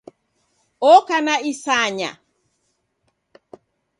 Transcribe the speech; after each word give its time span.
Oka 0.91 1.17
na 1.25 1.35
isanya. 1.51 2.11